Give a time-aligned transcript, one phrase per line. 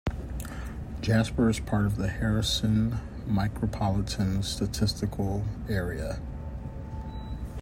[1.01, 6.19] Jasper is part of the Harrison Micropolitan Statistical Area.